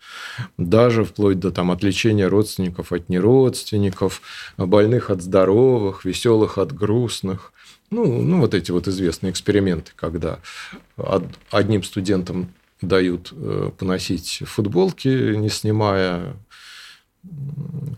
[0.57, 4.23] Даже вплоть до там, отличения родственников от неродственников,
[4.57, 7.53] больных от здоровых, веселых от грустных.
[7.91, 10.41] Ну, ну, вот эти вот известные эксперименты, когда
[11.51, 16.37] одним студентам дают э, поносить футболки, не снимая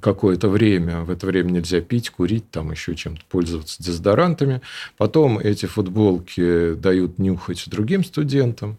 [0.01, 1.03] какое-то время.
[1.03, 4.63] В это время нельзя пить, курить, там еще чем-то пользоваться дезодорантами.
[4.97, 8.79] Потом эти футболки дают нюхать другим студентам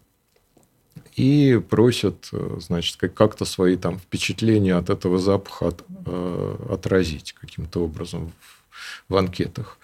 [1.14, 7.84] и просят, э, значит, как-то свои там впечатления от этого запаха от, э, отразить каким-то
[7.84, 9.78] образом в, в анкетах.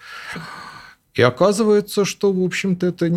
[1.13, 3.09] И оказывается, что, в общем-то, это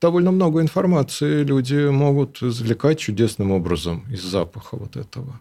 [0.00, 5.40] довольно много информации люди могут извлекать чудесным образом из запаха вот этого.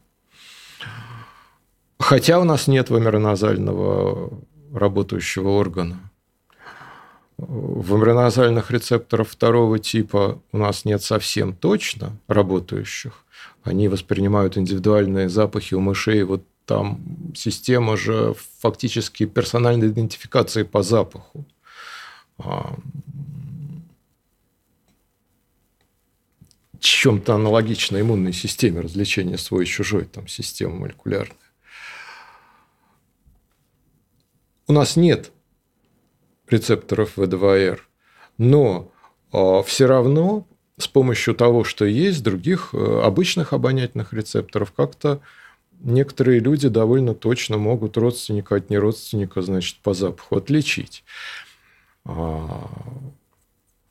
[2.00, 4.32] Хотя у нас нет вомероназального
[4.74, 6.00] работающего органа.
[7.38, 13.26] Вомероназальных рецепторов второго типа у нас нет совсем точно работающих.
[13.64, 16.24] Они воспринимают индивидуальные запахи у мышей.
[16.24, 17.00] Вот там
[17.36, 21.46] система же фактически персональной идентификации по запаху.
[22.38, 22.76] А,
[26.80, 31.38] чем-то аналогично иммунной системе развлечения свой-чужой, там система молекулярная.
[34.68, 35.32] У нас нет
[36.50, 37.80] рецепторов В2Р,
[38.38, 38.92] но
[39.32, 45.22] а, все равно с помощью того, что есть, других э, обычных обонятельных рецепторов, как-то
[45.80, 51.04] некоторые люди довольно точно могут родственника от неродственника, значит, по запаху отличить.
[52.06, 52.70] А,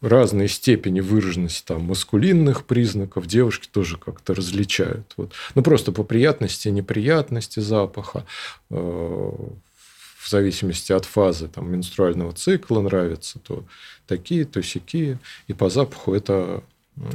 [0.01, 5.13] разные степени выраженности там, маскулинных признаков девушки тоже как-то различают.
[5.17, 5.33] Вот.
[5.55, 8.25] Ну, просто по приятности и неприятности запаха,
[8.71, 13.65] э, в зависимости от фазы там, менструального цикла нравятся, то
[14.07, 15.19] такие, то сякие.
[15.49, 16.63] И по запаху это,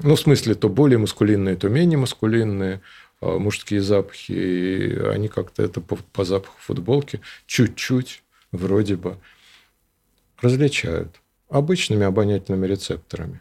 [0.04, 2.82] ну, в смысле, то более маскулинные, то менее маскулинные
[3.22, 9.18] а мужские запахи, и они как-то это по, по запаху футболки чуть-чуть вроде бы
[10.42, 13.40] различают обычными обонятельными рецепторами.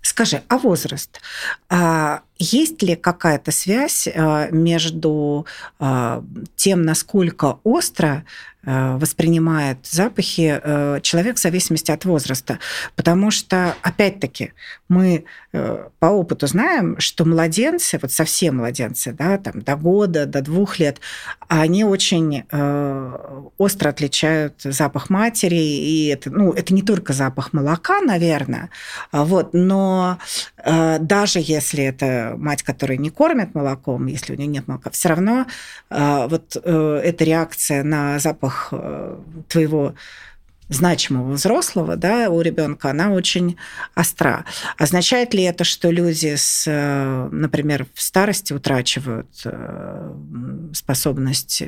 [0.00, 1.20] Скажи, а возраст?
[1.68, 5.46] А есть ли какая-то связь э, между
[5.80, 6.22] э,
[6.56, 8.24] тем, насколько остро
[8.68, 12.58] воспринимает запахи э, человек в зависимости от возраста.
[12.96, 14.52] Потому что, опять-таки,
[14.88, 20.42] мы э, по опыту знаем, что младенцы, вот совсем младенцы, да, там, до года, до
[20.42, 21.00] двух лет,
[21.48, 22.44] они очень
[23.58, 28.70] остро отличают запах матери, и это, ну, это не только запах молока, наверное,
[29.12, 30.18] вот, но
[30.64, 35.46] даже если это мать, которая не кормит молоком, если у нее нет молока, все равно
[35.90, 39.16] вот эта реакция на запах запах э,
[39.48, 39.94] твоего
[40.70, 43.56] значимого взрослого, да, у ребенка, она очень
[43.96, 44.44] остра.
[44.76, 50.14] Означает ли это, что люди, с, э, например, в старости утрачивают э,
[50.74, 51.62] способность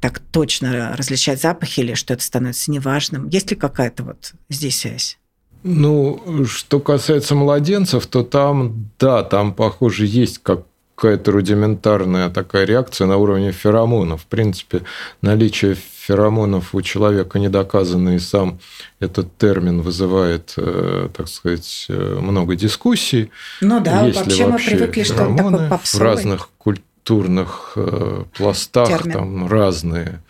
[0.00, 3.28] так точно различать запахи, или что это становится неважным?
[3.28, 5.18] Есть ли какая-то вот здесь связь?
[5.62, 10.66] Ну, что касается младенцев, то там, да, там, похоже, есть как
[11.04, 14.22] какая-то рудиментарная такая реакция на уровне феромонов.
[14.22, 14.84] В принципе,
[15.20, 18.58] наличие феромонов у человека не доказано, и сам
[19.00, 23.30] этот термин вызывает, э, так сказать, э, много дискуссий.
[23.60, 26.00] Ну да, Есть вообще, вообще мы привыкли, что он такой попсовый.
[26.00, 29.12] В разных культурах культурных э, пластах Термин.
[29.12, 30.22] там разные,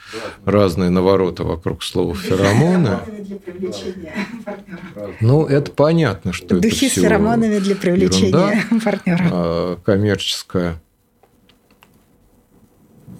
[0.45, 2.99] разные навороты вокруг слова феромоны.
[5.20, 9.29] Ну, это понятно, что Духи это с феромонами для привлечения партнера.
[9.31, 10.81] А, коммерческая.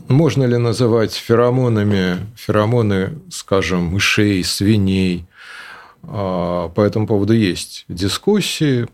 [0.09, 5.27] Можно ли называть феромонами феромоны, скажем, мышей, свиней,
[6.07, 8.87] по этому поводу есть дискуссии,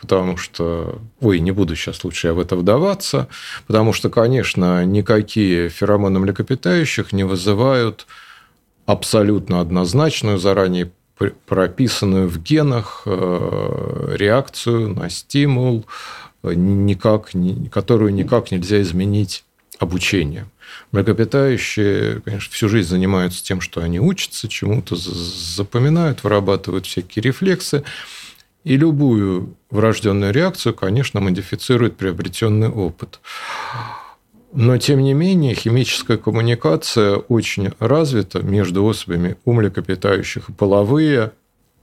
[0.00, 3.28] потому что, ой, не буду сейчас лучше я в это вдаваться,
[3.66, 8.06] потому что, конечно, никакие феромоны млекопитающих не вызывают
[8.86, 10.90] абсолютно однозначную, заранее
[11.46, 15.84] прописанную в генах э, реакцию на стимул,
[16.42, 17.30] никак,
[17.72, 19.44] которую никак нельзя изменить
[19.78, 20.50] обучением.
[20.92, 27.84] Млекопитающие, конечно, всю жизнь занимаются тем, что они учатся чему-то, запоминают, вырабатывают всякие рефлексы.
[28.64, 33.20] И любую врожденную реакцию, конечно, модифицирует приобретенный опыт.
[34.52, 41.32] Но, тем не менее, химическая коммуникация очень развита между особями у млекопитающих половые.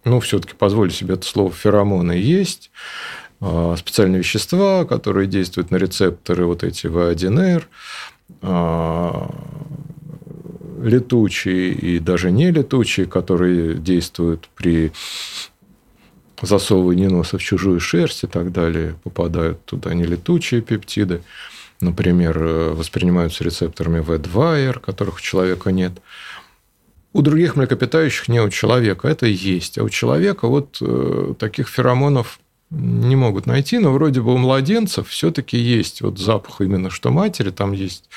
[0.04, 2.72] Ну, все-таки позволю себе это слово феромоны есть
[3.40, 7.66] а, специальные вещества, которые действуют на рецепторы вот эти В1Р, а,
[10.82, 14.92] летучие и даже не летучие, которые действуют при
[16.42, 21.22] засовывании носа в чужую шерсть и так далее, попадают туда нелетучие пептиды,
[21.82, 25.94] например, воспринимаются рецепторами V2R, которых у человека нет.
[27.14, 29.78] У других млекопитающих не у человека, это есть.
[29.78, 32.40] А у человека вот э, таких феромонов
[32.70, 37.52] не могут найти, но вроде бы у младенцев все-таки есть вот запах именно что матери,
[37.52, 38.10] там есть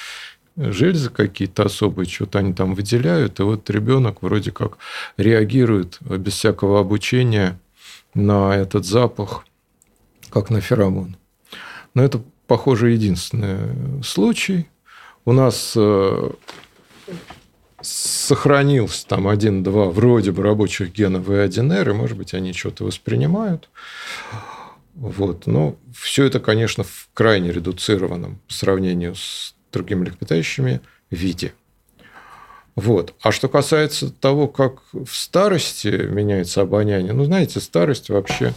[0.57, 4.79] железы какие-то особые, что-то они там выделяют, и вот ребенок вроде как
[5.17, 7.59] реагирует без всякого обучения
[8.15, 9.45] на этот запах,
[10.31, 11.17] как на феромон.
[11.95, 14.69] Но это, похоже, единственный случай.
[15.25, 16.31] У нас э,
[17.81, 23.68] сохранился там один-два вроде бы рабочих генов И1Р, и, может быть, они что-то воспринимают.
[24.95, 25.47] Вот.
[25.47, 31.53] Но все это, конечно, в крайне редуцированном по сравнению с другими млекопитающими виде.
[32.74, 33.14] Вот.
[33.22, 38.55] А что касается того, как в старости меняется обоняние, ну, знаете, старость вообще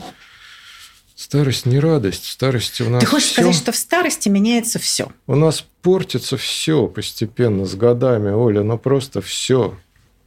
[1.21, 2.23] Старость не радость.
[2.23, 3.41] В старости у нас Ты хочешь всё...
[3.43, 5.11] сказать, что в старости меняется все?
[5.27, 9.77] У нас портится все постепенно с годами, Оля, ну просто все.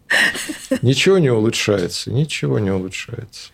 [0.83, 3.51] Ничего не улучшается, ничего не улучшается.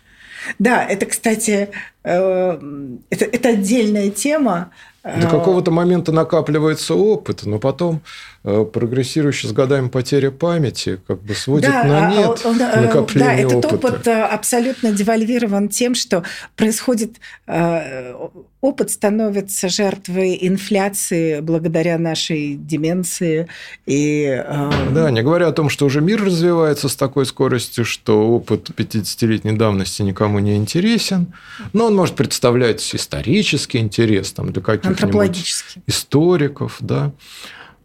[0.59, 1.69] Да, это, кстати,
[2.03, 4.69] э, это, это отдельная тема.
[5.03, 7.99] До какого-то момента накапливается опыт, но потом э,
[8.43, 13.47] прогрессирующая с годами потеря памяти как бы сводит да, на а, нет он, а, накопление
[13.47, 13.87] да, этот опыта.
[13.87, 16.23] опыт э, абсолютно девальвирован тем, что
[16.55, 18.15] происходит э,
[18.61, 23.47] опыт становится жертвой инфляции благодаря нашей деменции
[23.85, 24.43] и
[24.91, 29.53] да, не говоря о том, что уже мир развивается с такой скоростью, что опыт 50-летней
[29.53, 31.33] давности никому не интересен,
[31.73, 37.11] но он может представлять исторический интерес там для каких каких-нибудь историков, да.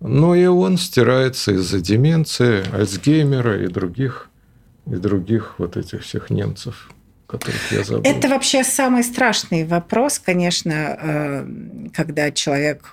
[0.01, 4.29] Но и он стирается из-за деменции, Альцгеймера и других,
[4.87, 6.91] и других вот этих всех немцев.
[7.27, 8.03] Которых я забыл.
[8.05, 11.47] Это вообще самый страшный вопрос, конечно, э,
[11.93, 12.91] когда человек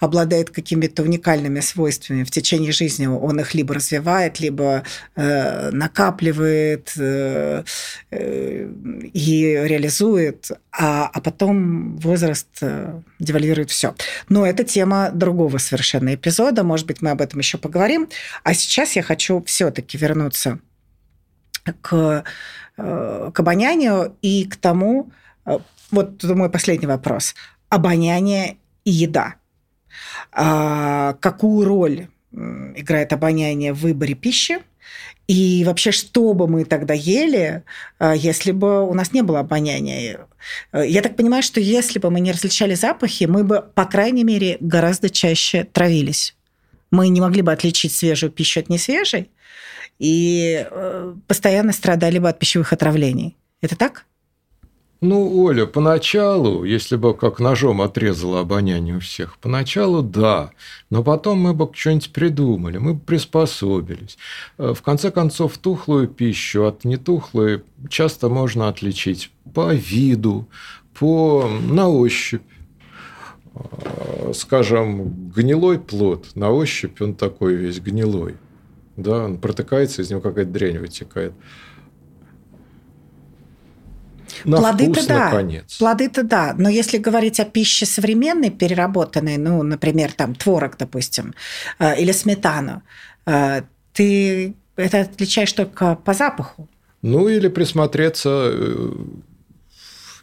[0.00, 4.84] обладает какими-то уникальными свойствами в течение жизни, он их либо развивает, либо
[5.16, 7.64] э, накапливает э,
[8.10, 12.48] и реализует, а, а потом возраст
[13.18, 13.94] девальвирует все.
[14.28, 18.08] Но это тема другого совершенно эпизода, может быть, мы об этом еще поговорим.
[18.42, 20.58] А сейчас я хочу все-таки вернуться
[21.80, 22.24] к
[22.76, 25.10] к обонянию и к тому,
[25.46, 25.58] э,
[25.90, 27.34] вот мой последний вопрос,
[27.68, 29.34] обоняние и еда.
[30.32, 34.58] А, какую роль играет обоняние в выборе пищи?
[35.26, 37.62] И вообще, что бы мы тогда ели,
[37.98, 40.26] э, если бы у нас не было обоняния?
[40.72, 44.58] Я так понимаю, что если бы мы не различали запахи, мы бы, по крайней мере,
[44.60, 46.34] гораздо чаще травились.
[46.94, 49.28] Мы не могли бы отличить свежую пищу от несвежей,
[49.98, 53.36] и э, постоянно страдали бы от пищевых отравлений.
[53.60, 54.06] Это так?
[55.00, 60.52] Ну, Оля, поначалу, если бы как ножом отрезало обоняние у всех, поначалу да,
[60.88, 64.16] но потом мы бы что-нибудь придумали, мы бы приспособились.
[64.56, 70.46] Э, в конце концов, тухлую пищу от нетухлой часто можно отличить по виду,
[70.96, 72.42] по на ощупь.
[73.54, 78.36] Э, скажем, гнилой плод, на ощупь он такой весь гнилой
[78.96, 81.32] да, он протыкается, из него какая-то дрянь вытекает.
[84.44, 85.24] На Плоды-то да.
[85.26, 85.76] Наконец.
[85.78, 86.54] Плоды-то да.
[86.58, 91.34] Но если говорить о пище современной, переработанной, ну, например, там творог, допустим,
[91.78, 92.82] э, или сметану,
[93.26, 96.68] э, ты это отличаешь только по запаху.
[97.02, 98.52] Ну, или присмотреться,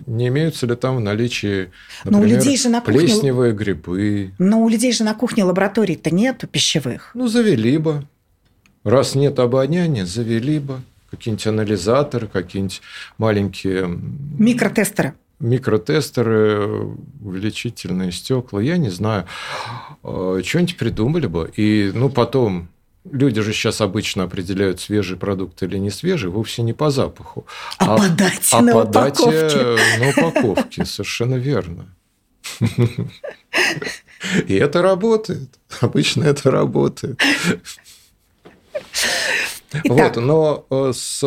[0.06, 1.72] не имеются ли там в наличии,
[2.04, 2.99] например, но у людей же на кухне...
[2.99, 4.34] плесневые грибы.
[4.38, 7.12] Но у людей же на кухне лабораторий-то нету пищевых.
[7.14, 8.06] Ну, завели бы.
[8.84, 10.82] Раз нет обоняния, завели бы
[11.12, 12.82] какие-нибудь анализаторы, какие-нибудь
[13.18, 13.99] маленькие...
[14.39, 15.14] Микротестеры.
[15.39, 19.26] Микротестеры, увеличительные стекла, я не знаю.
[20.04, 21.52] А, что-нибудь придумали бы.
[21.56, 22.70] И ну, потом
[23.04, 27.47] Люди же сейчас обычно определяют, свежий продукт или не свежий, вовсе не по запаху.
[27.80, 29.32] А, а по дате а на по упаковке.
[29.32, 30.86] дате на упаковке.
[30.86, 31.95] Совершенно верно.
[34.47, 35.49] И это работает.
[35.82, 37.20] Обычно это работает.
[39.86, 41.24] Вот, но э, с,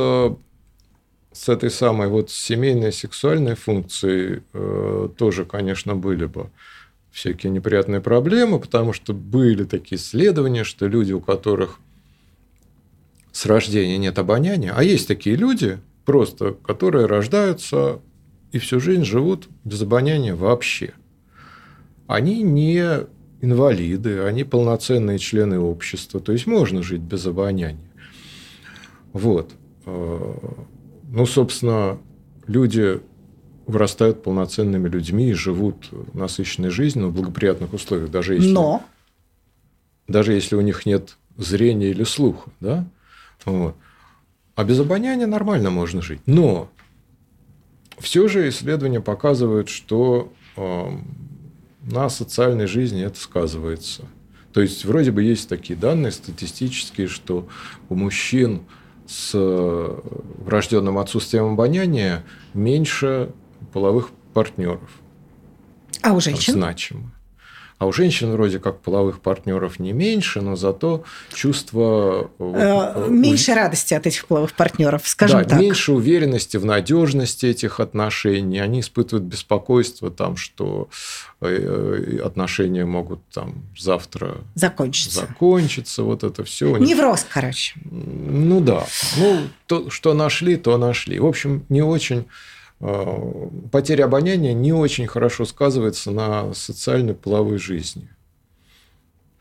[1.32, 6.50] с этой самой вот семейной сексуальной функцией э, тоже, конечно, были бы
[7.14, 11.78] всякие неприятные проблемы, потому что были такие исследования, что люди, у которых
[13.30, 18.00] с рождения нет обоняния, а есть такие люди, просто, которые рождаются
[18.50, 20.92] и всю жизнь живут без обоняния вообще.
[22.08, 23.06] Они не
[23.40, 27.78] инвалиды, они полноценные члены общества, то есть можно жить без обоняния.
[29.12, 29.52] Вот.
[29.86, 30.34] Э,
[31.10, 31.98] ну, собственно,
[32.48, 33.00] люди
[33.66, 38.84] вырастают полноценными людьми и живут насыщенной жизнью в благоприятных условиях, даже если, Но...
[40.08, 42.50] даже если у них нет зрения или слуха.
[42.60, 42.86] Да?
[43.44, 43.76] Вот.
[44.54, 46.20] А без обоняния нормально можно жить.
[46.26, 46.70] Но
[47.98, 51.04] все же исследования показывают, что эм,
[51.82, 54.04] на социальной жизни это сказывается.
[54.52, 57.48] То есть, вроде бы есть такие данные статистические, что
[57.88, 58.62] у мужчин
[59.06, 59.32] с
[60.38, 63.32] врожденным отсутствием обоняния меньше
[63.72, 64.90] половых партнеров.
[66.02, 66.54] А у женщин?
[66.54, 67.14] Значимо.
[67.78, 71.02] А у женщин вроде как половых партнеров не меньше, но зато
[71.34, 72.30] чувство...
[72.38, 73.54] Э, меньше у...
[73.56, 75.60] радости от этих половых партнеров, скажем да, так.
[75.60, 78.60] меньше уверенности в надежности этих отношений.
[78.60, 80.88] Они испытывают беспокойство, там, что
[81.40, 85.20] э, э, отношения могут там завтра закончиться.
[85.20, 86.04] закончиться.
[86.04, 86.76] Вот это все.
[86.76, 87.74] Невроз, короче.
[87.84, 88.86] Ну да.
[89.18, 91.18] Ну, то, что нашли, то нашли.
[91.18, 92.28] В общем, не очень Э,
[93.72, 98.08] потеря обоняния не очень хорошо сказывается на социальной половой жизни.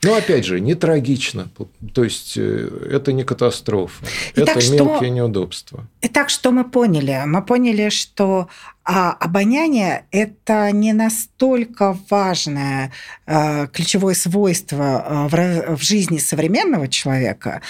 [0.04, 1.48] Но опять же, не трагично.
[1.94, 4.06] То есть э, это не катастрофа.
[4.36, 5.10] Итак, это мелкие что...
[5.10, 5.88] неудобства.
[6.02, 7.22] Итак, что мы поняли?
[7.26, 8.50] Мы поняли, что
[8.86, 12.92] а обоняние– это не настолько важное
[13.26, 17.62] э, ключевое свойство э, в, в жизни современного человека.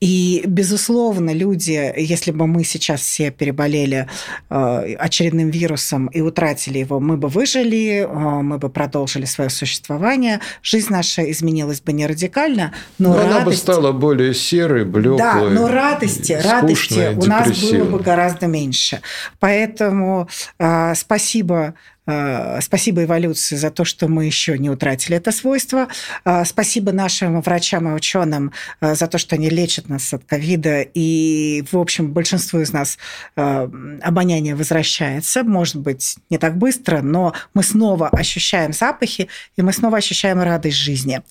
[0.00, 4.08] И, безусловно, люди, если бы мы сейчас все переболели
[4.48, 10.40] э, очередным вирусом и утратили его, мы бы выжили, э, мы бы продолжили свое существование,
[10.62, 13.34] жизнь наша изменилась бы не радикально, но, но радость...
[13.34, 15.18] она бы стала более серой, блеклой.
[15.18, 19.02] Да, но радости, радости у нас было бы гораздо меньше.
[19.38, 20.28] Поэтому
[20.60, 21.74] спасибо Э,
[22.60, 25.88] спасибо эволюции за то, что мы еще не утратили это свойство.
[26.24, 30.82] Э, спасибо нашим врачам и ученым э, за то, что они лечат нас от ковида.
[30.94, 32.98] И, в общем, большинству из нас
[33.34, 35.44] обоняние возвращается.
[35.44, 40.76] Может быть, не так быстро, но мы снова ощущаем запахи, и мы снова ощущаем радость
[40.76, 41.22] жизни.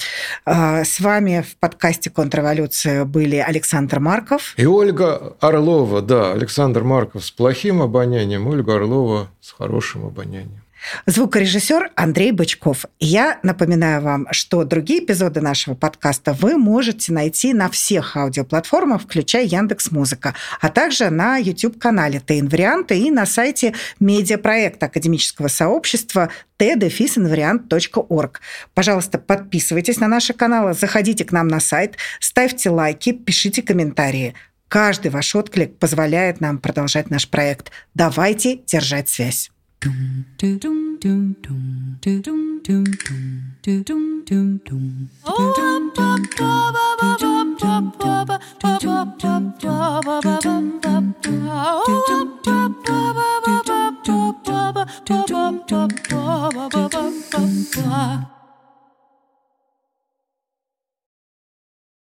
[0.46, 4.54] С вами в подкасте «Контрреволюция» были Александр Марков.
[4.58, 6.32] И Ольга Орлова, да.
[6.32, 10.62] Александр Марков с плохим обонянием, Ольга Орлова с хорошим обонянием.
[11.06, 12.86] Звукорежиссер Андрей Бычков.
[13.00, 19.46] Я напоминаю вам, что другие эпизоды нашего подкаста вы можете найти на всех аудиоплатформах, включая
[19.46, 26.30] Яндекс Музыка, а также на YouTube-канале ТНВарианты и на сайте медиапроекта академического сообщества
[26.60, 28.42] tdefisinvariant.org.
[28.74, 34.36] Пожалуйста, подписывайтесь на наши каналы, заходите к нам на сайт, ставьте лайки, пишите комментарии.
[34.70, 37.72] Каждый ваш отклик позволяет нам продолжать наш проект.
[37.96, 39.52] Давайте держать связь.